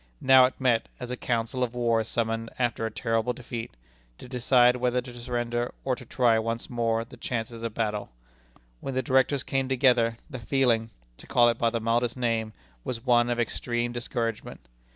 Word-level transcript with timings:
Now 0.19 0.45
it 0.45 0.55
met, 0.59 0.89
as 0.99 1.11
a 1.11 1.15
council 1.15 1.61
of 1.63 1.75
war 1.75 2.01
is 2.01 2.07
summoned 2.07 2.49
after 2.57 2.87
a 2.87 2.91
terrible 2.91 3.33
defeat, 3.33 3.75
to 4.17 4.27
decide 4.27 4.77
whether 4.77 4.99
to 4.99 5.13
surrender 5.13 5.75
or 5.85 5.95
to 5.95 6.07
try 6.07 6.39
once 6.39 6.71
more 6.71 7.05
the 7.05 7.17
chances 7.17 7.61
of 7.61 7.75
battle. 7.75 8.09
When 8.79 8.95
the 8.95 9.03
Directors 9.03 9.43
came 9.43 9.69
together, 9.69 10.17
the 10.27 10.39
feeling 10.39 10.89
to 11.17 11.27
call 11.27 11.49
it 11.49 11.59
by 11.59 11.69
the 11.69 11.79
mildest 11.79 12.17
name 12.17 12.51
was 12.83 13.05
one 13.05 13.29
of 13.29 13.39
extreme 13.39 13.91
discouragement. 13.91 14.61